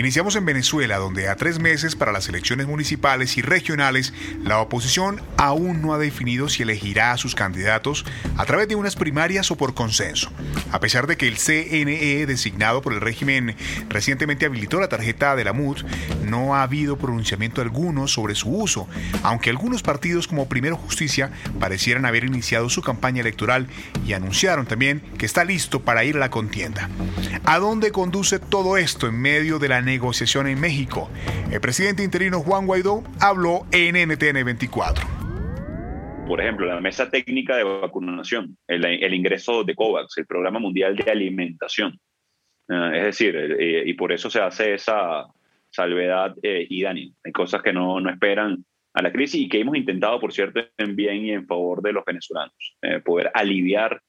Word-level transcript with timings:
Iniciamos 0.00 0.34
en 0.34 0.46
Venezuela, 0.46 0.96
donde 0.96 1.28
a 1.28 1.36
tres 1.36 1.58
meses 1.58 1.94
para 1.94 2.10
las 2.10 2.26
elecciones 2.26 2.66
municipales 2.66 3.36
y 3.36 3.42
regionales, 3.42 4.14
la 4.42 4.58
oposición 4.58 5.20
aún 5.36 5.82
no 5.82 5.92
ha 5.92 5.98
definido 5.98 6.48
si 6.48 6.62
elegirá 6.62 7.12
a 7.12 7.18
sus 7.18 7.34
candidatos 7.34 8.06
a 8.38 8.46
través 8.46 8.66
de 8.66 8.76
unas 8.76 8.96
primarias 8.96 9.50
o 9.50 9.56
por 9.56 9.74
consenso. 9.74 10.32
A 10.72 10.80
pesar 10.80 11.06
de 11.06 11.18
que 11.18 11.28
el 11.28 11.36
CNE, 11.36 12.24
designado 12.24 12.80
por 12.80 12.94
el 12.94 13.02
régimen, 13.02 13.54
recientemente 13.90 14.46
habilitó 14.46 14.80
la 14.80 14.88
tarjeta 14.88 15.36
de 15.36 15.44
la 15.44 15.52
MUD, 15.52 15.84
no 16.24 16.54
ha 16.54 16.62
habido 16.62 16.96
pronunciamiento 16.96 17.60
alguno 17.60 18.08
sobre 18.08 18.34
su 18.34 18.48
uso, 18.56 18.88
aunque 19.22 19.50
algunos 19.50 19.82
partidos 19.82 20.26
como 20.26 20.48
Primero 20.48 20.76
Justicia 20.78 21.30
parecieran 21.58 22.06
haber 22.06 22.24
iniciado 22.24 22.70
su 22.70 22.80
campaña 22.80 23.20
electoral 23.20 23.66
y 24.06 24.14
anunciaron 24.14 24.64
también 24.64 25.02
que 25.18 25.26
está 25.26 25.44
listo 25.44 25.82
para 25.82 26.04
ir 26.04 26.16
a 26.16 26.20
la 26.20 26.30
contienda. 26.30 26.88
¿A 27.44 27.58
dónde 27.58 27.92
conduce 27.92 28.38
todo 28.38 28.78
esto 28.78 29.06
en 29.06 29.20
medio 29.20 29.58
de 29.58 29.68
la 29.68 29.82
negociación 29.90 30.46
en 30.46 30.60
México. 30.60 31.10
El 31.50 31.60
presidente 31.60 32.04
interino 32.04 32.40
Juan 32.40 32.66
Guaidó 32.66 33.02
habló 33.20 33.66
en 33.72 33.96
NTN 33.96 34.44
24. 34.44 35.04
Por 36.28 36.40
ejemplo, 36.40 36.66
la 36.66 36.80
mesa 36.80 37.10
técnica 37.10 37.56
de 37.56 37.64
vacunación, 37.64 38.56
el, 38.68 39.14
ingreso 39.14 39.64
de 39.64 39.74
COVAX, 39.74 40.16
el 40.18 40.26
Programa 40.26 40.60
Mundial 40.60 40.94
de 40.94 41.10
Alimentación. 41.10 41.98
Ah, 42.68 42.92
es 42.94 43.02
decir, 43.02 43.34
eh, 43.36 43.82
y 43.84 43.94
por 43.94 44.12
eso 44.12 44.30
se 44.30 44.40
hace 44.40 44.74
esa 44.74 45.26
salvedad 45.70 46.36
eh, 46.40 46.66
y 46.70 46.82
Dani. 46.82 47.12
Hay 47.24 47.32
cosas 47.32 47.62
que 47.62 47.72
no, 47.72 48.00
no, 48.00 48.10
esperan 48.10 48.64
a 48.94 49.02
la 49.02 49.10
crisis 49.10 49.40
y 49.40 49.48
que 49.48 49.60
hemos 49.60 49.76
intentado, 49.76 50.20
por 50.20 50.32
cierto, 50.32 50.60
en 50.78 50.94
bien 50.94 51.24
y 51.24 51.32
en 51.32 51.46
favor 51.48 51.82
de 51.82 51.92
los 51.92 52.04
venezolanos, 52.04 52.76
eh, 52.82 53.00
poder 53.00 53.32
aliviar 53.34 54.00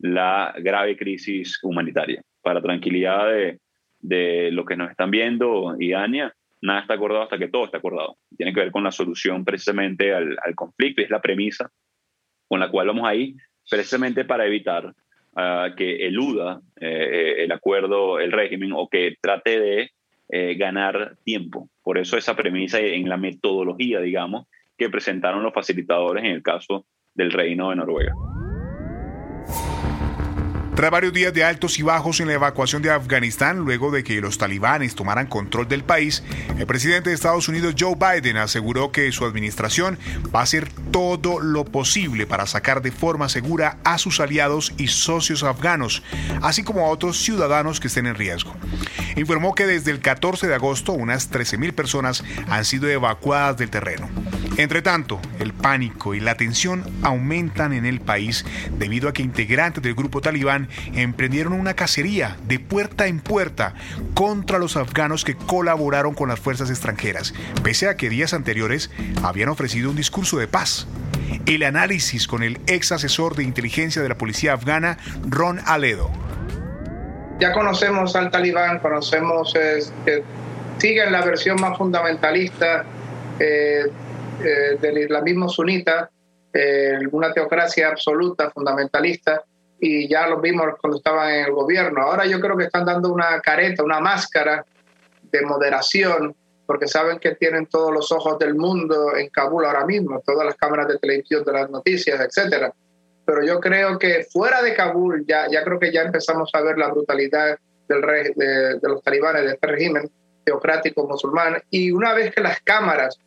la 0.00 0.54
grave 0.58 0.98
crisis 0.98 1.58
humanitaria 1.62 2.20
para 2.42 2.60
tranquilidad 2.60 3.26
de, 3.32 3.58
de 4.00 4.50
lo 4.50 4.64
que 4.64 4.76
nos 4.76 4.90
están 4.90 5.10
viendo 5.10 5.76
y 5.78 5.92
Ania, 5.92 6.34
nada 6.62 6.80
está 6.80 6.94
acordado 6.94 7.22
hasta 7.22 7.38
que 7.38 7.48
todo 7.48 7.64
está 7.64 7.78
acordado. 7.78 8.16
Tiene 8.36 8.52
que 8.52 8.60
ver 8.60 8.70
con 8.70 8.84
la 8.84 8.92
solución 8.92 9.44
precisamente 9.44 10.14
al, 10.14 10.36
conflicto 10.54 11.00
y 11.00 11.04
es 11.04 11.10
la 11.10 11.20
premisa 11.20 11.70
con 12.48 12.60
la 12.60 12.70
cual 12.70 12.88
vamos 12.88 13.08
ahí, 13.08 13.36
precisamente 13.70 14.24
para 14.24 14.46
evitar 14.46 14.92
ah, 15.36 15.68
que 15.76 16.06
eluda 16.06 16.60
eh, 16.80 17.36
el 17.38 17.52
acuerdo, 17.52 18.18
el 18.18 18.32
régimen 18.32 18.72
o 18.74 18.88
que 18.88 19.16
trate 19.20 19.60
de 19.60 19.90
eh, 20.28 20.54
ganar 20.54 21.16
tiempo. 21.24 21.68
Por 21.82 21.98
eso 21.98 22.16
esa 22.16 22.36
premisa 22.36 22.78
en 22.80 23.08
la 23.08 23.16
metodología, 23.16 24.00
digamos, 24.00 24.46
que 24.76 24.88
presentaron 24.88 25.42
los 25.42 25.52
facilitadores 25.52 26.24
en 26.24 26.30
el 26.30 26.42
caso 26.42 26.86
del 27.14 27.32
Reino 27.32 27.70
de 27.70 27.76
Noruega. 27.76 28.16
Tras 30.74 30.90
varios 30.90 31.12
días 31.12 31.34
de 31.34 31.44
altos 31.44 31.78
y 31.78 31.82
bajos 31.82 32.20
en 32.20 32.28
la 32.28 32.34
evacuación 32.34 32.80
de 32.80 32.90
Afganistán, 32.90 33.58
luego 33.58 33.90
de 33.90 34.04
que 34.04 34.20
los 34.20 34.38
talibanes 34.38 34.94
tomaran 34.94 35.26
control 35.26 35.68
del 35.68 35.84
país, 35.84 36.22
el 36.58 36.66
presidente 36.66 37.10
de 37.10 37.16
Estados 37.16 37.48
Unidos 37.48 37.74
Joe 37.78 37.96
Biden 37.96 38.36
aseguró 38.36 38.92
que 38.92 39.10
su 39.12 39.24
administración 39.24 39.98
va 40.34 40.40
a 40.40 40.44
hacer 40.44 40.70
todo 40.90 41.40
lo 41.40 41.64
posible 41.64 42.26
para 42.26 42.46
sacar 42.46 42.82
de 42.82 42.92
forma 42.92 43.28
segura 43.28 43.78
a 43.84 43.98
sus 43.98 44.20
aliados 44.20 44.72
y 44.78 44.86
socios 44.86 45.42
afganos, 45.42 46.02
así 46.40 46.62
como 46.62 46.86
a 46.86 46.90
otros 46.90 47.18
ciudadanos 47.18 47.80
que 47.80 47.88
estén 47.88 48.06
en 48.06 48.14
riesgo. 48.14 48.54
Informó 49.16 49.54
que 49.54 49.66
desde 49.66 49.90
el 49.90 50.00
14 50.00 50.46
de 50.46 50.54
agosto 50.54 50.92
unas 50.92 51.30
13.000 51.30 51.72
personas 51.72 52.24
han 52.48 52.64
sido 52.64 52.88
evacuadas 52.88 53.56
del 53.58 53.70
terreno. 53.70 54.08
Entre 54.56 54.82
tanto, 54.82 55.20
pánico 55.60 56.14
y 56.14 56.20
la 56.20 56.34
tensión 56.34 56.84
aumentan 57.02 57.72
en 57.72 57.86
el 57.86 58.00
país 58.00 58.44
debido 58.78 59.08
a 59.08 59.12
que 59.12 59.22
integrantes 59.22 59.82
del 59.82 59.94
grupo 59.94 60.20
talibán 60.20 60.68
emprendieron 60.94 61.52
una 61.52 61.74
cacería 61.74 62.36
de 62.46 62.58
puerta 62.58 63.06
en 63.06 63.20
puerta 63.20 63.74
contra 64.14 64.58
los 64.58 64.76
afganos 64.76 65.24
que 65.24 65.34
colaboraron 65.34 66.14
con 66.14 66.28
las 66.28 66.40
fuerzas 66.40 66.70
extranjeras, 66.70 67.34
pese 67.62 67.88
a 67.88 67.96
que 67.96 68.08
días 68.08 68.34
anteriores 68.34 68.90
habían 69.22 69.48
ofrecido 69.48 69.90
un 69.90 69.96
discurso 69.96 70.38
de 70.38 70.48
paz. 70.48 70.86
El 71.46 71.62
análisis 71.62 72.26
con 72.26 72.42
el 72.42 72.60
ex 72.66 72.92
asesor 72.92 73.36
de 73.36 73.44
inteligencia 73.44 74.02
de 74.02 74.08
la 74.08 74.18
policía 74.18 74.52
afgana, 74.52 74.98
Ron 75.28 75.60
Aledo. 75.66 76.10
Ya 77.40 77.52
conocemos 77.52 78.14
al 78.16 78.30
talibán, 78.30 78.80
conocemos 78.80 79.54
que 80.04 80.22
siguen 80.78 81.12
la 81.12 81.22
versión 81.22 81.60
más 81.60 81.78
fundamentalista. 81.78 82.84
Eh, 83.38 83.90
eh, 84.44 84.76
del 84.80 84.98
islamismo 84.98 85.48
sunita, 85.48 86.10
eh, 86.52 86.98
una 87.12 87.32
teocracia 87.32 87.88
absoluta, 87.88 88.50
fundamentalista, 88.50 89.42
y 89.78 90.08
ya 90.08 90.26
lo 90.26 90.40
vimos 90.40 90.66
cuando 90.80 90.98
estaban 90.98 91.30
en 91.30 91.44
el 91.46 91.52
gobierno. 91.52 92.02
Ahora 92.02 92.26
yo 92.26 92.40
creo 92.40 92.56
que 92.56 92.64
están 92.64 92.84
dando 92.84 93.12
una 93.12 93.40
careta, 93.40 93.82
una 93.82 94.00
máscara 94.00 94.64
de 95.22 95.42
moderación, 95.42 96.34
porque 96.66 96.86
saben 96.86 97.18
que 97.18 97.34
tienen 97.34 97.66
todos 97.66 97.92
los 97.92 98.12
ojos 98.12 98.38
del 98.38 98.54
mundo 98.54 99.16
en 99.16 99.28
Kabul 99.30 99.64
ahora 99.64 99.86
mismo, 99.86 100.22
todas 100.24 100.46
las 100.46 100.54
cámaras 100.56 100.88
de 100.88 100.98
televisión, 100.98 101.44
de 101.44 101.52
las 101.52 101.70
noticias, 101.70 102.20
etcétera. 102.20 102.72
Pero 103.24 103.44
yo 103.44 103.58
creo 103.60 103.98
que 103.98 104.26
fuera 104.30 104.62
de 104.62 104.74
Kabul 104.74 105.24
ya, 105.26 105.48
ya 105.50 105.64
creo 105.64 105.78
que 105.78 105.92
ya 105.92 106.02
empezamos 106.02 106.50
a 106.52 106.60
ver 106.60 106.78
la 106.78 106.88
brutalidad 106.88 107.58
del 107.88 108.00
de, 108.36 108.78
de 108.80 108.88
los 108.88 109.02
talibanes, 109.02 109.42
de 109.42 109.52
este 109.52 109.66
régimen 109.66 110.10
teocrático 110.44 111.06
musulmán. 111.06 111.62
Y 111.70 111.90
una 111.90 112.14
vez 112.14 112.34
que 112.34 112.40
las 112.40 112.60
cámaras 112.60 113.18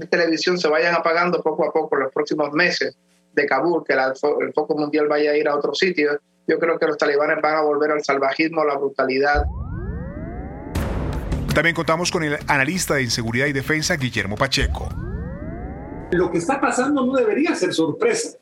de 0.00 0.06
televisión 0.06 0.58
se 0.58 0.68
vayan 0.68 0.94
apagando 0.94 1.42
poco 1.42 1.68
a 1.68 1.72
poco 1.72 1.96
en 1.96 2.04
los 2.04 2.12
próximos 2.12 2.52
meses 2.52 2.96
de 3.34 3.46
Kabul, 3.46 3.84
que 3.84 3.92
el 3.92 4.52
foco 4.52 4.76
mundial 4.76 5.06
vaya 5.08 5.30
a 5.30 5.36
ir 5.36 5.46
a 5.48 5.54
otros 5.54 5.78
sitios, 5.78 6.16
yo 6.46 6.58
creo 6.58 6.78
que 6.78 6.86
los 6.86 6.96
talibanes 6.96 7.40
van 7.40 7.56
a 7.56 7.60
volver 7.60 7.92
al 7.92 8.02
salvajismo, 8.02 8.62
a 8.62 8.64
la 8.64 8.76
brutalidad. 8.76 9.44
También 11.54 11.74
contamos 11.74 12.10
con 12.10 12.24
el 12.24 12.38
analista 12.48 12.94
de 12.94 13.02
inseguridad 13.02 13.46
y 13.46 13.52
defensa, 13.52 13.96
Guillermo 13.96 14.36
Pacheco. 14.36 14.88
Lo 16.12 16.30
que 16.30 16.38
está 16.38 16.60
pasando 16.60 17.06
no 17.06 17.12
debería 17.12 17.54
ser 17.54 17.72
sorpresa. 17.72 18.38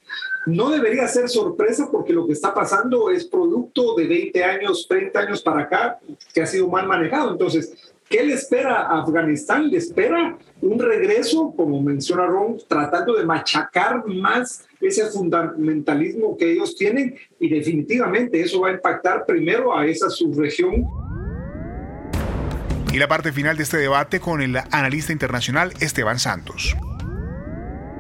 No 0.47 0.71
debería 0.71 1.07
ser 1.07 1.29
sorpresa 1.29 1.89
porque 1.91 2.15
lo 2.15 2.27
que 2.27 2.33
está 2.33 2.55
pasando 2.55 3.11
es 3.11 3.27
producto 3.27 3.95
de 3.95 4.07
20 4.07 4.45
años, 4.45 4.87
30 4.89 5.19
años 5.19 5.43
para 5.43 5.63
acá, 5.63 5.99
que 6.33 6.41
ha 6.41 6.47
sido 6.47 6.69
mal 6.69 6.87
manejado. 6.87 7.33
Entonces, 7.33 7.93
¿Qué 8.09 8.23
le 8.25 8.35
espera 8.35 8.87
a 8.87 9.03
Afganistán? 9.03 9.69
Le 9.69 9.77
espera 9.77 10.39
un 10.63 10.79
regreso, 10.79 11.53
como 11.55 11.83
menciona 11.83 12.25
Ron, 12.25 12.57
tratando 12.67 13.15
de 13.15 13.27
machacar 13.27 14.07
más 14.07 14.67
ese 14.81 15.07
fundamentalismo 15.11 16.37
que 16.39 16.53
ellos 16.53 16.75
tienen 16.75 17.17
y 17.39 17.51
definitivamente 17.51 18.41
eso 18.41 18.61
va 18.63 18.69
a 18.69 18.73
impactar 18.73 19.27
primero 19.27 19.77
a 19.77 19.87
esa 19.87 20.09
subregión. 20.09 20.87
Y 22.93 22.99
la 22.99 23.09
parte 23.09 23.33
final 23.33 23.59
de 23.59 23.65
este 23.65 23.77
debate 23.77 24.21
con 24.21 24.41
el 24.41 24.57
analista 24.57 25.13
internacional 25.13 25.75
Esteban 25.81 26.19
Santos. 26.19 26.75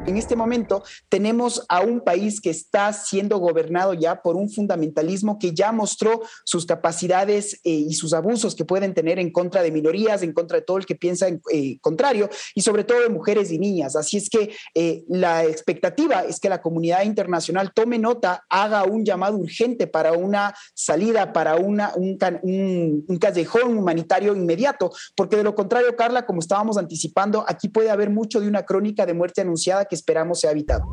En 0.08 0.16
este 0.16 0.36
momento 0.36 0.84
tenemos 1.10 1.66
a 1.68 1.82
un 1.82 2.00
país 2.00 2.40
que 2.40 2.48
está 2.48 2.94
siendo 2.94 3.36
gobernado 3.36 3.92
ya 3.92 4.22
por 4.22 4.36
un 4.36 4.48
fundamentalismo 4.48 5.38
que 5.38 5.52
ya 5.52 5.70
mostró 5.70 6.22
sus 6.44 6.64
capacidades 6.64 7.60
eh, 7.62 7.72
y 7.72 7.92
sus 7.92 8.14
abusos 8.14 8.54
que 8.54 8.64
pueden 8.64 8.94
tener 8.94 9.18
en 9.18 9.30
contra 9.30 9.62
de 9.62 9.70
minorías, 9.70 10.22
en 10.22 10.32
contra 10.32 10.56
de 10.56 10.64
todo 10.64 10.78
el 10.78 10.86
que 10.86 10.94
piensa 10.94 11.28
en 11.28 11.42
eh, 11.52 11.78
contrario 11.82 12.30
y 12.54 12.62
sobre 12.62 12.84
todo 12.84 13.02
de 13.02 13.10
mujeres 13.10 13.52
y 13.52 13.58
niñas. 13.58 13.96
Así 13.96 14.16
es 14.16 14.30
que 14.30 14.50
eh, 14.74 15.04
la 15.08 15.44
expectativa 15.44 16.24
es 16.24 16.40
que 16.40 16.48
la 16.48 16.62
comunidad 16.62 17.02
internacional 17.02 17.72
tome 17.74 17.98
nota, 17.98 18.46
haga 18.48 18.84
un 18.84 19.04
llamado 19.04 19.36
urgente 19.36 19.88
para 19.88 20.12
una 20.12 20.54
salida, 20.72 21.34
para 21.34 21.56
una, 21.56 21.92
un, 21.96 23.04
un 23.06 23.18
callejón 23.18 23.76
humanitario 23.76 24.34
inmediato, 24.34 24.90
porque 25.14 25.36
de 25.36 25.44
lo 25.44 25.54
contrario, 25.54 25.94
Carla, 25.96 26.24
como 26.24 26.40
estábamos 26.40 26.78
anticipando, 26.78 27.44
aquí 27.46 27.68
puede 27.68 27.90
haber 27.90 28.08
mucho 28.08 28.40
de 28.40 28.48
una 28.48 28.64
crónica 28.64 29.04
de 29.04 29.12
muerte 29.12 29.42
anunciada 29.42 29.84
que 29.84 29.97
esperamos 29.98 30.40
sea 30.40 30.52
evitado. 30.52 30.84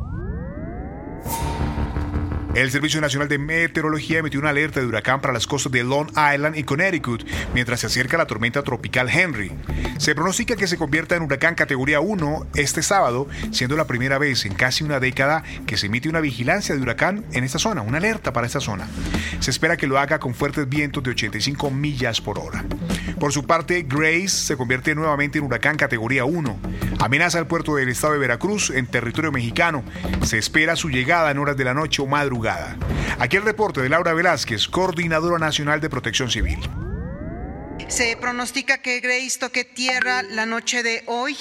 El 2.55 2.71
Servicio 2.71 3.01
Nacional 3.01 3.27
de 3.27 3.37
Meteorología 3.37 4.19
emitió 4.19 4.39
una 4.39 4.51
alerta 4.51 4.79
de 4.79 4.85
huracán 4.85 5.19
para 5.19 5.33
las 5.33 5.45
costas 5.45 5.73
de 5.73 5.83
Long 5.83 6.09
Island 6.11 6.55
y 6.55 6.63
Connecticut 6.63 7.27
mientras 7.53 7.81
se 7.81 7.87
acerca 7.87 8.15
la 8.15 8.27
tormenta 8.27 8.63
tropical 8.63 9.09
Henry. 9.09 9.51
Se 9.97 10.15
pronostica 10.15 10.55
que 10.55 10.65
se 10.65 10.77
convierta 10.77 11.17
en 11.17 11.23
huracán 11.23 11.55
categoría 11.55 11.99
1 11.99 12.47
este 12.55 12.81
sábado, 12.81 13.27
siendo 13.51 13.75
la 13.75 13.87
primera 13.87 14.19
vez 14.19 14.45
en 14.45 14.53
casi 14.53 14.85
una 14.85 15.01
década 15.01 15.43
que 15.67 15.75
se 15.75 15.87
emite 15.87 16.07
una 16.07 16.21
vigilancia 16.21 16.73
de 16.73 16.81
huracán 16.81 17.25
en 17.33 17.43
esta 17.43 17.59
zona, 17.59 17.81
una 17.81 17.97
alerta 17.97 18.31
para 18.31 18.47
esta 18.47 18.61
zona. 18.61 18.87
Se 19.41 19.51
espera 19.51 19.75
que 19.75 19.87
lo 19.87 19.99
haga 19.99 20.19
con 20.19 20.33
fuertes 20.33 20.69
vientos 20.69 21.03
de 21.03 21.11
85 21.11 21.71
millas 21.71 22.21
por 22.21 22.39
hora. 22.39 22.63
Por 23.19 23.33
su 23.33 23.45
parte, 23.45 23.85
Grace 23.85 24.29
se 24.29 24.55
convierte 24.55 24.95
nuevamente 24.95 25.39
en 25.39 25.45
huracán 25.45 25.75
categoría 25.75 26.23
1. 26.23 26.57
Amenaza 26.99 27.37
al 27.37 27.47
puerto 27.47 27.75
del 27.75 27.89
estado 27.89 28.13
de 28.13 28.19
Veracruz 28.19 28.69
en 28.69 28.87
territorio 28.87 29.33
mexicano. 29.33 29.83
Se 30.23 30.37
espera 30.37 30.77
su 30.77 30.89
llegada 30.89 31.31
en 31.31 31.37
horas 31.37 31.57
de 31.57 31.65
la 31.65 31.73
noche 31.73 32.01
o 32.01 32.07
madrugada 32.07 32.44
Aquí 33.19 33.37
el 33.37 33.43
reporte 33.43 33.81
de 33.81 33.89
Laura 33.89 34.13
Velázquez, 34.13 34.67
coordinadora 34.67 35.39
nacional 35.39 35.81
de 35.81 35.89
protección 35.89 36.29
civil. 36.29 36.59
Se 37.87 38.17
pronostica 38.17 38.79
que 38.79 38.99
Grace 38.99 39.37
toque 39.39 39.63
tierra 39.63 40.23
la 40.23 40.45
noche 40.45 40.83
de 40.83 41.03
hoy 41.07 41.35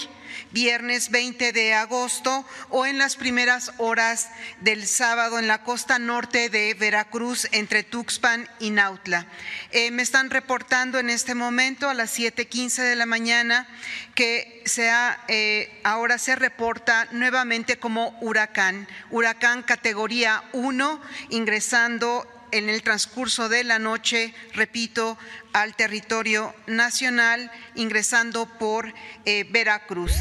viernes 0.52 1.10
20 1.10 1.52
de 1.52 1.74
agosto 1.74 2.46
o 2.70 2.86
en 2.86 2.98
las 2.98 3.16
primeras 3.16 3.72
horas 3.78 4.30
del 4.60 4.86
sábado 4.86 5.38
en 5.38 5.48
la 5.48 5.62
costa 5.62 5.98
norte 5.98 6.48
de 6.48 6.74
Veracruz 6.74 7.48
entre 7.52 7.82
Tuxpan 7.82 8.48
y 8.58 8.70
Nautla. 8.70 9.26
Eh, 9.70 9.90
me 9.90 10.02
están 10.02 10.30
reportando 10.30 10.98
en 10.98 11.10
este 11.10 11.34
momento 11.34 11.88
a 11.88 11.94
las 11.94 12.18
7.15 12.18 12.82
de 12.82 12.96
la 12.96 13.06
mañana 13.06 13.66
que 14.14 14.62
sea, 14.64 15.22
eh, 15.28 15.80
ahora 15.84 16.18
se 16.18 16.36
reporta 16.36 17.08
nuevamente 17.12 17.78
como 17.78 18.16
huracán, 18.20 18.88
huracán 19.10 19.62
categoría 19.62 20.44
1, 20.52 21.00
ingresando 21.30 22.26
en 22.54 22.68
el 22.68 22.82
transcurso 22.82 23.48
de 23.48 23.64
la 23.64 23.80
noche, 23.80 24.32
repito, 24.52 25.18
al 25.52 25.74
territorio 25.74 26.54
nacional, 26.68 27.50
ingresando 27.74 28.46
por 28.46 28.94
eh, 29.24 29.44
Veracruz. 29.50 30.12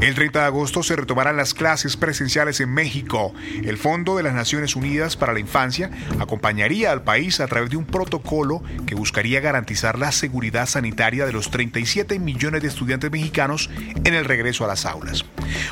El 0.00 0.14
30 0.14 0.38
de 0.38 0.46
agosto 0.46 0.84
se 0.84 0.94
retomarán 0.94 1.36
las 1.36 1.54
clases 1.54 1.96
presenciales 1.96 2.60
en 2.60 2.72
México. 2.72 3.34
El 3.64 3.76
Fondo 3.76 4.16
de 4.16 4.22
las 4.22 4.32
Naciones 4.32 4.76
Unidas 4.76 5.16
para 5.16 5.32
la 5.32 5.40
Infancia 5.40 5.90
acompañaría 6.20 6.92
al 6.92 7.02
país 7.02 7.40
a 7.40 7.48
través 7.48 7.70
de 7.70 7.76
un 7.76 7.84
protocolo 7.84 8.62
que 8.86 8.94
buscaría 8.94 9.40
garantizar 9.40 9.98
la 9.98 10.12
seguridad 10.12 10.66
sanitaria 10.66 11.26
de 11.26 11.32
los 11.32 11.50
37 11.50 12.20
millones 12.20 12.62
de 12.62 12.68
estudiantes 12.68 13.10
mexicanos 13.10 13.70
en 14.04 14.14
el 14.14 14.24
regreso 14.24 14.64
a 14.64 14.68
las 14.68 14.86
aulas. 14.86 15.24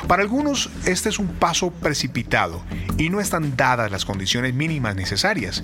Para 0.09 0.23
algunos, 0.23 0.69
este 0.85 1.07
es 1.07 1.19
un 1.19 1.27
paso 1.27 1.71
precipitado 1.71 2.61
y 2.97 3.09
no 3.09 3.21
están 3.21 3.55
dadas 3.55 3.91
las 3.91 4.03
condiciones 4.03 4.53
mínimas 4.53 4.95
necesarias. 4.97 5.63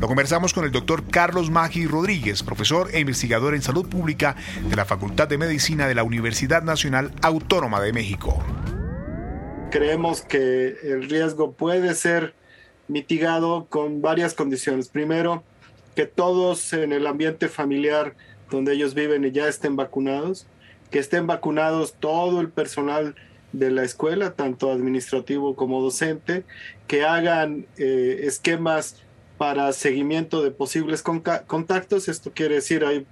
Lo 0.00 0.06
conversamos 0.06 0.54
con 0.54 0.64
el 0.64 0.70
doctor 0.70 1.02
Carlos 1.10 1.50
Maggi 1.50 1.88
Rodríguez, 1.88 2.44
profesor 2.44 2.88
e 2.92 3.00
investigador 3.00 3.56
en 3.56 3.62
salud 3.62 3.88
pública 3.88 4.36
de 4.68 4.76
la 4.76 4.84
Facultad 4.84 5.26
de 5.26 5.38
Medicina 5.38 5.88
de 5.88 5.96
la 5.96 6.04
Universidad 6.04 6.62
Nacional 6.62 7.10
Autónoma 7.20 7.80
de 7.80 7.92
México. 7.92 8.40
Creemos 9.72 10.22
que 10.22 10.76
el 10.84 11.10
riesgo 11.10 11.50
puede 11.50 11.94
ser 11.94 12.34
mitigado 12.86 13.66
con 13.68 14.00
varias 14.00 14.34
condiciones. 14.34 14.88
Primero, 14.88 15.42
que 15.96 16.06
todos 16.06 16.72
en 16.72 16.92
el 16.92 17.04
ambiente 17.08 17.48
familiar 17.48 18.14
donde 18.52 18.74
ellos 18.74 18.94
viven 18.94 19.24
ya 19.32 19.48
estén 19.48 19.74
vacunados, 19.74 20.46
que 20.92 21.00
estén 21.00 21.26
vacunados 21.26 21.94
todo 21.98 22.40
el 22.40 22.50
personal 22.50 23.16
de 23.52 23.72
la 23.72 23.82
escuela, 23.82 24.34
tanto 24.34 24.70
administrativo 24.70 25.56
como 25.56 25.82
docente, 25.82 26.44
que 26.86 27.04
hagan 27.04 27.66
eh, 27.78 28.20
esquemas 28.22 29.02
para 29.38 29.72
seguimiento 29.72 30.42
de 30.42 30.50
posibles 30.50 31.02
contactos. 31.02 32.08
Esto 32.08 32.32
quiere 32.34 32.56
decir, 32.56 32.84
hay 32.84 33.06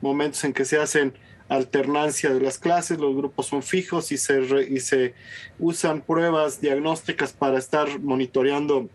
momentos 0.00 0.42
en 0.44 0.52
que 0.52 0.64
se 0.64 0.78
hacen 0.78 1.12
alternancia 1.48 2.32
de 2.32 2.40
las 2.40 2.58
clases, 2.58 2.98
los 2.98 3.14
grupos 3.14 3.46
son 3.46 3.62
fijos 3.62 4.10
y 4.12 4.16
se, 4.16 4.40
y 4.70 4.80
se 4.80 5.14
usan 5.58 6.00
pruebas 6.00 6.60
diagnósticas 6.60 7.32
para 7.32 7.58
estar 7.58 8.00
monitoreando 8.00 8.88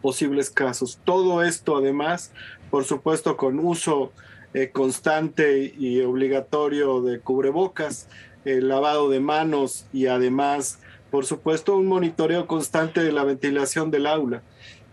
posibles 0.00 0.50
casos. 0.50 1.00
Todo 1.04 1.42
esto 1.42 1.76
además, 1.76 2.32
por 2.70 2.84
supuesto, 2.84 3.36
con 3.36 3.58
uso 3.58 4.12
eh, 4.52 4.70
constante 4.70 5.74
y 5.76 6.00
obligatorio 6.02 7.00
de 7.02 7.18
cubrebocas, 7.18 8.08
el 8.44 8.68
lavado 8.68 9.08
de 9.08 9.20
manos 9.20 9.86
y 9.92 10.06
además, 10.06 10.78
por 11.10 11.26
supuesto, 11.26 11.76
un 11.76 11.86
monitoreo 11.86 12.46
constante 12.46 13.02
de 13.02 13.10
la 13.10 13.24
ventilación 13.24 13.90
del 13.90 14.06
aula. 14.06 14.42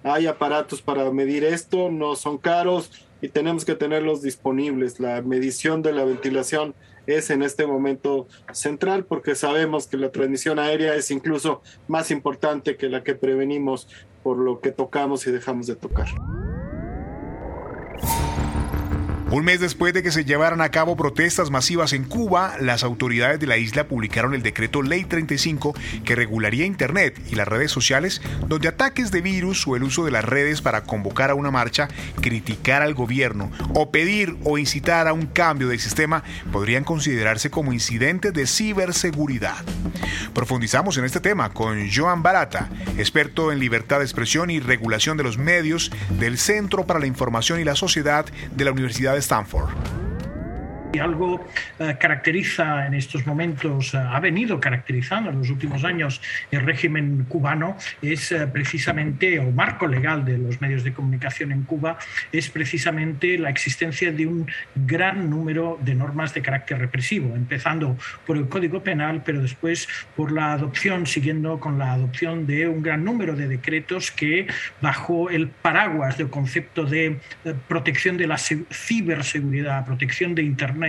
Hay 0.03 0.27
aparatos 0.27 0.81
para 0.81 1.09
medir 1.11 1.43
esto, 1.43 1.89
no 1.91 2.15
son 2.15 2.37
caros, 2.37 2.91
y 3.21 3.29
tenemos 3.29 3.65
que 3.65 3.75
tenerlos 3.75 4.21
disponibles. 4.21 4.99
La 4.99 5.21
medición 5.21 5.81
de 5.81 5.93
la 5.93 6.03
ventilación 6.03 6.73
es 7.07 7.29
en 7.29 7.43
este 7.43 7.65
momento 7.65 8.27
central 8.51 9.05
porque 9.05 9.35
sabemos 9.35 9.87
que 9.87 9.97
la 9.97 10.11
transmisión 10.11 10.59
aérea 10.59 10.95
es 10.95 11.11
incluso 11.11 11.61
más 11.87 12.11
importante 12.11 12.77
que 12.77 12.89
la 12.89 13.03
que 13.03 13.15
prevenimos 13.15 13.87
por 14.23 14.37
lo 14.37 14.59
que 14.59 14.71
tocamos 14.71 15.25
y 15.27 15.31
dejamos 15.31 15.67
de 15.67 15.75
tocar. 15.75 16.07
Un 19.31 19.45
mes 19.45 19.61
después 19.61 19.93
de 19.93 20.03
que 20.03 20.11
se 20.11 20.25
llevaran 20.25 20.59
a 20.59 20.71
cabo 20.71 20.97
protestas 20.97 21.51
masivas 21.51 21.93
en 21.93 22.03
Cuba, 22.03 22.57
las 22.59 22.83
autoridades 22.83 23.39
de 23.39 23.47
la 23.47 23.55
isla 23.55 23.87
publicaron 23.87 24.33
el 24.33 24.43
decreto 24.43 24.81
Ley 24.81 25.05
35 25.05 25.73
que 26.03 26.15
regularía 26.17 26.65
Internet 26.65 27.17
y 27.31 27.35
las 27.35 27.47
redes 27.47 27.71
sociales, 27.71 28.21
donde 28.49 28.67
ataques 28.67 29.09
de 29.09 29.21
virus 29.21 29.65
o 29.69 29.77
el 29.77 29.83
uso 29.83 30.03
de 30.03 30.11
las 30.11 30.25
redes 30.25 30.61
para 30.61 30.83
convocar 30.83 31.29
a 31.29 31.35
una 31.35 31.49
marcha, 31.49 31.87
criticar 32.19 32.81
al 32.81 32.93
gobierno 32.93 33.49
o 33.73 33.89
pedir 33.89 34.35
o 34.43 34.57
incitar 34.57 35.07
a 35.07 35.13
un 35.13 35.27
cambio 35.27 35.69
de 35.69 35.79
sistema 35.79 36.25
podrían 36.51 36.83
considerarse 36.83 37.49
como 37.49 37.71
incidentes 37.71 38.33
de 38.33 38.45
ciberseguridad. 38.45 39.63
Profundizamos 40.33 40.97
en 40.97 41.05
este 41.05 41.21
tema 41.21 41.53
con 41.53 41.89
Joan 41.89 42.21
Barata, 42.21 42.69
experto 42.97 43.53
en 43.53 43.59
libertad 43.59 43.99
de 43.99 44.05
expresión 44.05 44.49
y 44.49 44.59
regulación 44.59 45.15
de 45.15 45.23
los 45.23 45.37
medios 45.37 45.89
del 46.19 46.37
Centro 46.37 46.85
para 46.85 46.99
la 46.99 47.07
Información 47.07 47.61
y 47.61 47.63
la 47.63 47.75
Sociedad 47.75 48.25
de 48.51 48.65
la 48.65 48.71
Universidad 48.73 49.13
de 49.13 49.20
Stanford. 49.21 50.10
Y 50.93 50.99
algo 50.99 51.45
eh, 51.79 51.95
caracteriza 51.97 52.85
en 52.85 52.95
estos 52.95 53.25
momentos, 53.25 53.93
eh, 53.93 53.97
ha 53.97 54.19
venido 54.19 54.59
caracterizando 54.59 55.29
en 55.29 55.39
los 55.39 55.49
últimos 55.49 55.85
años 55.85 56.21
el 56.51 56.61
régimen 56.61 57.25
cubano, 57.29 57.77
es 58.01 58.33
eh, 58.33 58.45
precisamente, 58.47 59.39
o 59.39 59.51
marco 59.51 59.87
legal 59.87 60.25
de 60.25 60.37
los 60.37 60.59
medios 60.59 60.83
de 60.83 60.91
comunicación 60.91 61.53
en 61.53 61.63
Cuba, 61.63 61.97
es 62.33 62.49
precisamente 62.49 63.37
la 63.37 63.49
existencia 63.49 64.11
de 64.11 64.27
un 64.27 64.51
gran 64.75 65.29
número 65.29 65.79
de 65.81 65.95
normas 65.95 66.33
de 66.33 66.41
carácter 66.41 66.79
represivo, 66.79 67.35
empezando 67.35 67.97
por 68.25 68.35
el 68.35 68.49
Código 68.49 68.83
Penal, 68.83 69.21
pero 69.25 69.41
después 69.41 69.87
por 70.17 70.33
la 70.33 70.51
adopción, 70.51 71.05
siguiendo 71.07 71.59
con 71.61 71.79
la 71.79 71.93
adopción 71.93 72.45
de 72.45 72.67
un 72.67 72.81
gran 72.81 73.05
número 73.05 73.37
de 73.37 73.47
decretos 73.47 74.11
que, 74.11 74.47
bajo 74.81 75.29
el 75.29 75.47
paraguas 75.47 76.17
del 76.17 76.29
concepto 76.29 76.83
de 76.83 77.17
protección 77.69 78.17
de 78.17 78.27
la 78.27 78.37
ciberseguridad, 78.37 79.85
protección 79.85 80.35
de 80.35 80.43
Internet, 80.43 80.80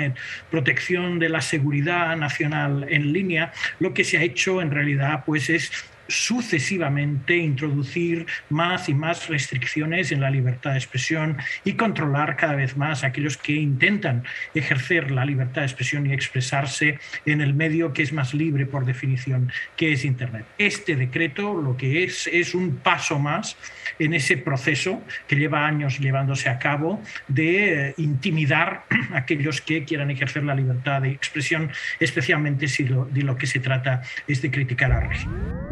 protección 0.50 1.18
de 1.18 1.28
la 1.28 1.40
seguridad 1.40 2.16
nacional 2.16 2.86
en 2.88 3.12
línea, 3.12 3.52
lo 3.78 3.94
que 3.94 4.04
se 4.04 4.18
ha 4.18 4.22
hecho 4.22 4.60
en 4.60 4.70
realidad 4.70 5.24
pues 5.24 5.50
es 5.50 5.70
sucesivamente 6.08 7.36
introducir 7.36 8.26
más 8.50 8.88
y 8.88 8.94
más 8.94 9.28
restricciones 9.28 10.12
en 10.12 10.20
la 10.20 10.30
libertad 10.30 10.72
de 10.72 10.78
expresión 10.78 11.38
y 11.64 11.74
controlar 11.74 12.36
cada 12.36 12.54
vez 12.54 12.76
más 12.76 13.04
a 13.04 13.08
aquellos 13.08 13.36
que 13.36 13.52
intentan 13.52 14.24
ejercer 14.54 15.10
la 15.10 15.24
libertad 15.24 15.62
de 15.62 15.66
expresión 15.66 16.06
y 16.06 16.12
expresarse 16.12 16.98
en 17.26 17.40
el 17.40 17.54
medio 17.54 17.92
que 17.92 18.02
es 18.02 18.12
más 18.12 18.34
libre 18.34 18.66
por 18.66 18.84
definición, 18.84 19.52
que 19.76 19.92
es 19.92 20.04
Internet. 20.04 20.46
Este 20.58 20.96
decreto 20.96 21.54
lo 21.54 21.76
que 21.76 22.04
es 22.04 22.26
es 22.26 22.54
un 22.54 22.76
paso 22.76 23.18
más 23.18 23.56
en 23.98 24.14
ese 24.14 24.36
proceso 24.36 25.02
que 25.26 25.36
lleva 25.36 25.66
años 25.66 25.98
llevándose 25.98 26.48
a 26.48 26.58
cabo 26.58 27.02
de 27.28 27.88
eh, 27.88 27.94
intimidar 27.98 28.84
a 29.12 29.18
aquellos 29.18 29.60
que 29.60 29.84
quieran 29.84 30.10
ejercer 30.10 30.44
la 30.44 30.54
libertad 30.54 31.02
de 31.02 31.10
expresión, 31.10 31.70
especialmente 32.00 32.68
si 32.68 32.84
de 32.84 33.22
lo 33.22 33.36
que 33.36 33.46
se 33.46 33.60
trata 33.60 34.02
es 34.26 34.42
de 34.42 34.50
criticar 34.50 34.92
al 34.92 35.08
régimen. 35.08 35.71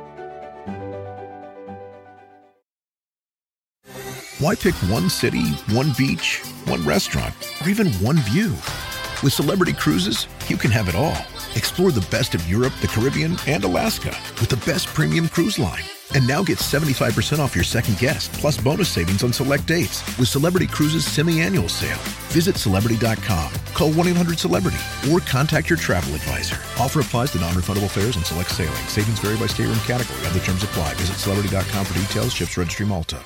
Why 4.41 4.55
pick 4.55 4.73
one 4.89 5.07
city, 5.07 5.51
one 5.69 5.93
beach, 5.95 6.41
one 6.65 6.83
restaurant, 6.83 7.31
or 7.61 7.69
even 7.69 7.93
one 8.01 8.17
view? 8.17 8.53
With 9.21 9.33
Celebrity 9.33 9.73
Cruises, 9.73 10.25
you 10.47 10.57
can 10.57 10.71
have 10.71 10.89
it 10.89 10.95
all. 10.95 11.15
Explore 11.53 11.91
the 11.91 12.07
best 12.09 12.33
of 12.33 12.49
Europe, 12.49 12.73
the 12.81 12.87
Caribbean, 12.87 13.37
and 13.45 13.63
Alaska 13.63 14.17
with 14.39 14.49
the 14.49 14.57
best 14.65 14.87
premium 14.87 15.29
cruise 15.29 15.59
line. 15.59 15.83
And 16.15 16.27
now 16.27 16.41
get 16.41 16.57
75% 16.57 17.37
off 17.37 17.53
your 17.53 17.63
second 17.63 17.99
guest, 17.99 18.33
plus 18.33 18.57
bonus 18.57 18.89
savings 18.89 19.23
on 19.23 19.31
select 19.31 19.67
dates 19.67 20.01
with 20.17 20.27
Celebrity 20.27 20.65
Cruises 20.65 21.05
semi-annual 21.05 21.69
sale. 21.69 21.99
Visit 22.29 22.57
Celebrity.com, 22.57 23.53
call 23.75 23.91
1-800-CELEBRITY, 23.91 25.11
or 25.11 25.19
contact 25.19 25.69
your 25.69 25.77
travel 25.77 26.15
advisor. 26.15 26.57
Offer 26.79 27.01
applies 27.01 27.29
to 27.33 27.39
non-refundable 27.39 27.91
fares 27.91 28.15
and 28.15 28.25
select 28.25 28.49
sailing. 28.49 28.87
Savings 28.87 29.19
vary 29.19 29.37
by 29.37 29.45
state 29.45 29.67
and 29.67 29.81
category. 29.81 30.25
Other 30.25 30.39
terms 30.39 30.63
apply. 30.63 30.95
Visit 30.95 31.17
Celebrity.com 31.17 31.85
for 31.85 31.93
details. 31.93 32.33
Ships 32.33 32.57
Registry, 32.57 32.87
Malta. 32.87 33.23